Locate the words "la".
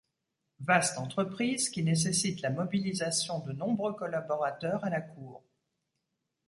2.41-2.49, 4.89-5.01